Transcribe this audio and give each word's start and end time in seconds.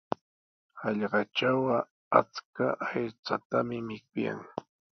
Hallqatrawqa 0.81 1.77
achka 2.19 2.65
aychatami 2.87 3.77
mikuyan. 3.87 4.39